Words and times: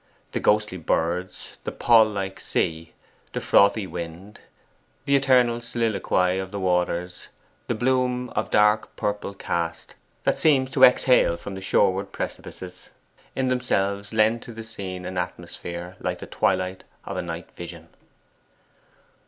The 0.31 0.39
ghostly 0.39 0.79
birds, 0.79 1.59
the 1.63 1.71
pall 1.71 2.05
like 2.05 2.39
sea, 2.39 2.93
the 3.33 3.39
frothy 3.39 3.85
wind, 3.85 4.39
the 5.05 5.15
eternal 5.15 5.61
soliloquy 5.61 6.39
of 6.39 6.49
the 6.49 6.59
waters, 6.59 7.27
the 7.67 7.75
bloom 7.75 8.29
of 8.31 8.49
dark 8.49 8.95
purple 8.95 9.35
cast, 9.35 9.93
that 10.23 10.39
seems 10.39 10.71
to 10.71 10.83
exhale 10.83 11.37
from 11.37 11.53
the 11.53 11.61
shoreward 11.61 12.11
precipices, 12.11 12.89
in 13.35 13.49
themselves 13.49 14.11
lend 14.11 14.41
to 14.41 14.53
the 14.53 14.63
scene 14.63 15.05
an 15.05 15.19
atmosphere 15.19 15.97
like 15.99 16.17
the 16.17 16.25
twilight 16.25 16.83
of 17.05 17.15
a 17.15 17.21
night 17.21 17.51
vision. 17.55 17.87